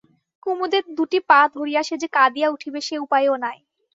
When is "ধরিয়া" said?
1.55-1.81